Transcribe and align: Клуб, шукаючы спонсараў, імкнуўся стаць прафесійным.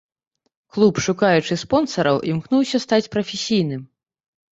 Клуб, 0.77 1.01
шукаючы 1.07 1.57
спонсараў, 1.63 2.17
імкнуўся 2.31 2.81
стаць 2.87 3.11
прафесійным. 3.17 3.85